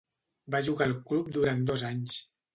Va 0.55 0.61
jugar 0.69 0.87
al 0.87 0.95
club 1.11 1.29
durant 1.37 1.63
dos 1.69 1.87
anys. 1.93 2.19